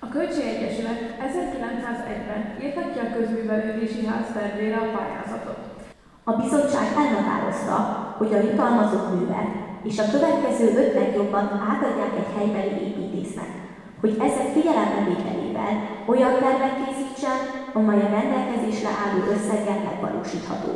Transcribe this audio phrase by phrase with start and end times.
[0.00, 5.60] A Költségegyesület 1901-ben írta ki a közművelődési ház tervére a pályázatot.
[6.24, 7.76] A bizottság elhatározta,
[8.18, 9.50] hogy a jutalmazott művet
[9.82, 13.50] és a következő öt legjobban átadják egy helybeli építésznek,
[14.00, 15.74] hogy ezek figyelembevételével
[16.06, 17.38] olyan tervet készítsen,
[17.72, 20.72] amely a rendelkezésre álló összeggel megvalósítható.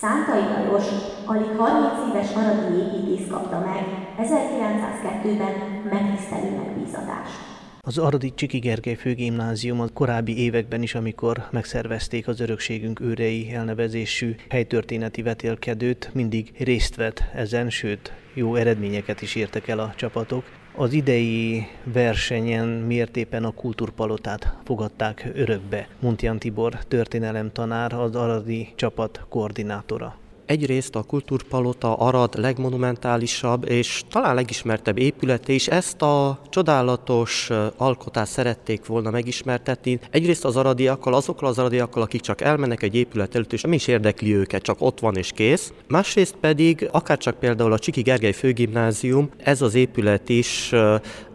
[0.00, 0.86] Szántai Lajos
[1.26, 3.84] alig 30 éves aradi építész kapta meg
[4.24, 5.54] 1902-ben
[5.92, 7.59] megtisztelő megbízatást.
[7.82, 14.34] Az Aradi Csiki Gergely Főgimnázium a korábbi években is, amikor megszervezték az Örökségünk őrei elnevezésű
[14.48, 20.44] helytörténeti vetélkedőt, mindig részt vett ezen, sőt, jó eredményeket is értek el a csapatok.
[20.74, 25.88] Az idei versenyen miért éppen a kultúrpalotát fogadták örökbe?
[26.00, 30.16] Muntjan Tibor történelemtanár, az Aradi csapat koordinátora.
[30.50, 38.86] Egyrészt a Kultúrpalota Arad legmonumentálisabb és talán legismertebb épülete is ezt a csodálatos alkotást szerették
[38.86, 40.00] volna megismertetni.
[40.10, 43.86] Egyrészt az aradiakkal, azokkal az aradiakkal, akik csak elmennek egy épület előtt, és nem is
[43.86, 45.72] érdekli őket, csak ott van és kész.
[45.88, 50.72] Másrészt pedig, akár csak például a Csiki Gergely Főgimnázium, ez az épület is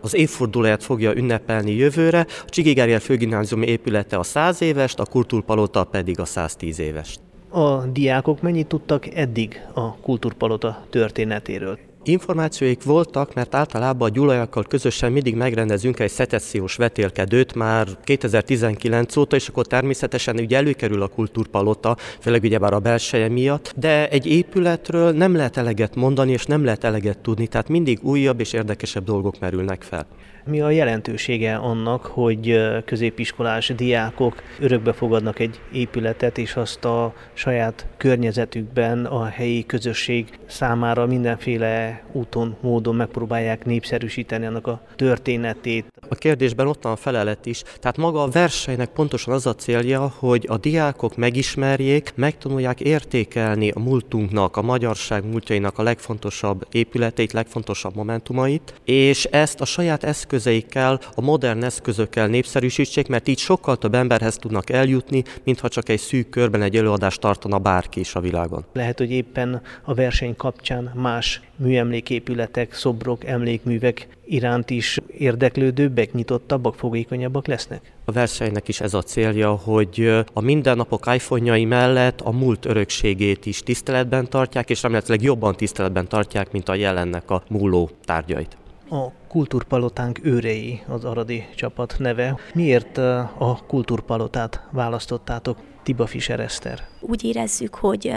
[0.01, 2.25] az évfordulóját fogja ünnepelni jövőre.
[2.45, 7.17] A Csiki Gergely Főgimnázium épülete a 100 éves, a Kultúrpalota pedig a 110 éves
[7.55, 11.77] a diákok mennyit tudtak eddig a kultúrpalota történetéről?
[12.07, 19.35] Információik voltak, mert általában a gyulajakkal közösen mindig megrendezünk egy szecessziós vetélkedőt már 2019 óta,
[19.35, 24.25] és akkor természetesen ugye előkerül a kultúrpalota, főleg ugye már a belseje miatt, de egy
[24.25, 29.03] épületről nem lehet eleget mondani, és nem lehet eleget tudni, tehát mindig újabb és érdekesebb
[29.03, 30.07] dolgok merülnek fel.
[30.47, 37.87] Mi a jelentősége annak, hogy középiskolás diákok örökbe fogadnak egy épületet, és azt a saját
[37.97, 45.85] környezetükben a helyi közösség számára mindenféle úton, módon megpróbálják népszerűsíteni annak a történetét.
[46.09, 47.61] A kérdésben ott van a felelet is.
[47.79, 53.79] Tehát maga a versenynek pontosan az a célja, hogy a diákok megismerjék, megtanulják értékelni a
[53.79, 61.21] múltunknak, a magyarság múltjainak a legfontosabb épületeit, legfontosabb momentumait, és ezt a saját eszközeikkel, a
[61.21, 66.61] modern eszközökkel népszerűsítsék, mert így sokkal több emberhez tudnak eljutni, mintha csak egy szűk körben
[66.61, 68.65] egy előadást tartana bárki is a világon.
[68.73, 77.47] Lehet, hogy éppen a verseny kapcsán más műemléképületek, szobrok, emlékművek iránt is érdeklődőbbek, nyitottabbak, fogékonyabbak
[77.47, 77.91] lesznek?
[78.05, 83.59] A versenynek is ez a célja, hogy a mindennapok iPhone-jai mellett a múlt örökségét is
[83.59, 88.57] tiszteletben tartják, és remélhetőleg jobban tiszteletben tartják, mint a jelennek a múló tárgyait.
[88.89, 92.39] A Kultúrpalotánk őrei az Aradi csapat neve.
[92.53, 96.87] Miért a Kultúrpalotát választottátok, Tiba Fischer Eszter?
[96.99, 98.11] Úgy érezzük, hogy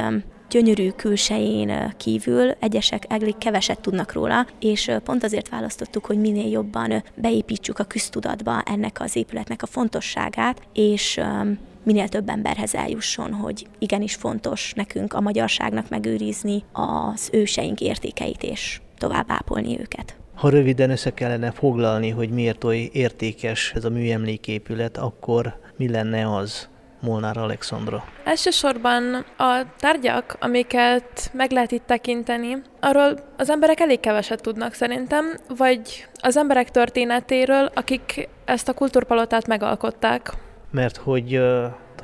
[0.50, 7.02] gyönyörű külsején kívül egyesek elég keveset tudnak róla, és pont azért választottuk, hogy minél jobban
[7.14, 11.20] beépítsük a köztudatba ennek az épületnek a fontosságát, és
[11.82, 18.80] minél több emberhez eljusson, hogy igenis fontos nekünk a magyarságnak megőrizni az őseink értékeit és
[18.98, 20.16] tovább ápolni őket.
[20.34, 26.36] Ha röviden össze kellene foglalni, hogy miért oly értékes ez a műemléképület, akkor mi lenne
[26.36, 26.68] az?
[27.00, 28.04] Molnár Alexandra?
[28.24, 35.24] Elsősorban a tárgyak, amiket meg lehet itt tekinteni, arról az emberek elég keveset tudnak szerintem,
[35.56, 40.32] vagy az emberek történetéről, akik ezt a kultúrpalotát megalkották.
[40.70, 41.40] Mert hogy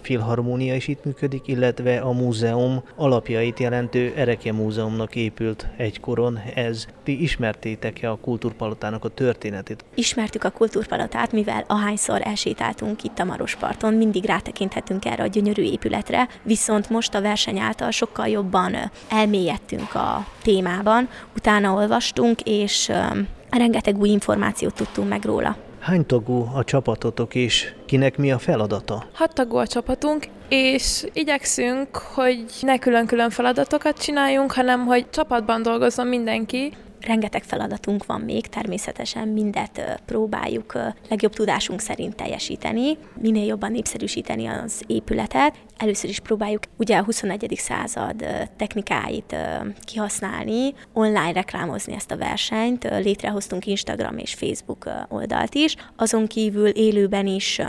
[0.05, 6.39] filharmónia is itt működik, illetve a múzeum alapjait jelentő Erekje Múzeumnak épült egykoron.
[6.55, 9.85] Ez ti ismertétek-e a kultúrpalotának a történetét?
[9.95, 16.29] Ismertük a kultúrpalotát, mivel ahányszor elsétáltunk itt a Marosparton, mindig rátekinthetünk erre a gyönyörű épületre,
[16.43, 18.77] viszont most a verseny által sokkal jobban
[19.09, 22.93] elmélyedtünk a témában, utána olvastunk, és
[23.51, 25.57] rengeteg új információt tudtunk meg róla.
[25.85, 29.07] Hány tagú a csapatotok és kinek mi a feladata?
[29.13, 36.07] Hat tagú a csapatunk, és igyekszünk, hogy ne külön-külön feladatokat csináljunk, hanem hogy csapatban dolgozzon
[36.07, 40.79] mindenki, Rengeteg feladatunk van még, természetesen mindet próbáljuk
[41.09, 45.55] legjobb tudásunk szerint teljesíteni, minél jobban népszerűsíteni az épületet.
[45.77, 47.55] Először is próbáljuk ugye a 21.
[47.57, 48.25] század
[48.57, 49.37] technikáit
[49.85, 57.27] kihasználni, online reklámozni ezt a versenyt, létrehoztunk Instagram és Facebook oldalt is, azon kívül élőben
[57.27, 57.61] is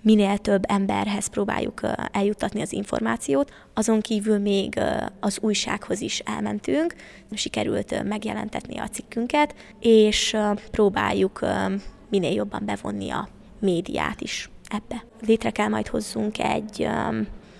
[0.00, 1.80] minél több emberhez próbáljuk
[2.12, 4.80] eljutatni az információt, azon kívül még
[5.20, 6.94] az újsághoz is elmentünk,
[7.32, 10.36] sikerült megjelentetni a cikkünket, és
[10.70, 11.40] próbáljuk
[12.08, 13.28] minél jobban bevonni a
[13.58, 15.04] médiát is ebbe.
[15.26, 16.88] Létre kell majd hozzunk egy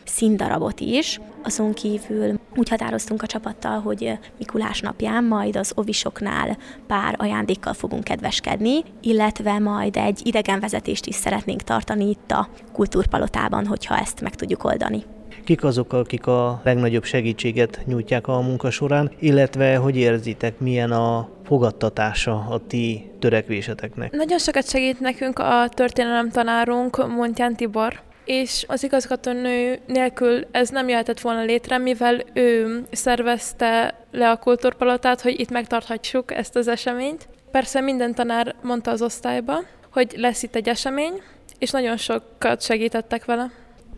[0.04, 1.20] színdarabot is.
[1.42, 6.56] Azon kívül úgy határoztunk a csapattal, hogy Mikulás napján majd az ovisoknál
[6.86, 13.98] pár ajándékkal fogunk kedveskedni, illetve majd egy idegenvezetést is szeretnénk tartani itt a kultúrpalotában, hogyha
[13.98, 15.02] ezt meg tudjuk oldani.
[15.44, 21.28] Kik azok, akik a legnagyobb segítséget nyújtják a munka során, illetve hogy érzitek, milyen a
[21.44, 24.12] fogadtatása a ti törekvéseteknek?
[24.12, 30.88] Nagyon sokat segít nekünk a történelem tanárunk, Montján Tibor, és az igazgatónő nélkül ez nem
[30.88, 37.28] jöhetett volna létre, mivel ő szervezte le a kultúrpalotát, hogy itt megtarthatjuk ezt az eseményt.
[37.50, 39.54] Persze minden tanár mondta az osztályba,
[39.90, 41.22] hogy lesz itt egy esemény,
[41.58, 43.50] és nagyon sokat segítettek vele.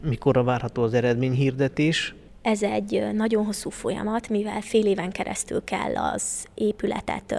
[0.03, 2.15] Mikorra várható az eredményhirdetés?
[2.47, 7.35] Ez egy nagyon hosszú folyamat, mivel fél éven keresztül kell az épületet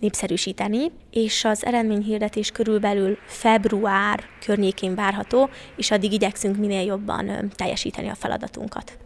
[0.00, 8.14] népszerűsíteni, és az eredményhirdetés körülbelül február környékén várható, és addig igyekszünk minél jobban teljesíteni a
[8.14, 8.98] feladatunkat.